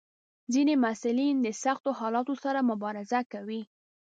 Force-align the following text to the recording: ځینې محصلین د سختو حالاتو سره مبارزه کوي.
ځینې 0.53 0.73
محصلین 0.83 1.35
د 1.41 1.47
سختو 1.63 1.89
حالاتو 1.99 2.33
سره 2.43 2.59
مبارزه 2.71 3.19
کوي. 3.31 3.61